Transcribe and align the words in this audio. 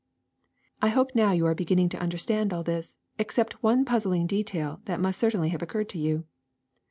I 0.81 0.87
hope 0.87 1.11
now 1.13 1.31
you 1.31 1.45
are 1.45 1.53
beginning 1.53 1.87
to 1.89 1.99
understand 1.99 2.51
all 2.51 2.63
this, 2.63 2.97
except 3.19 3.61
one 3.61 3.85
puzzling 3.85 4.25
detail 4.25 4.81
that 4.85 4.99
must 4.99 5.19
certainly 5.19 5.49
have 5.49 5.61
occurred 5.61 5.89
to 5.89 5.99
you. 5.99 6.25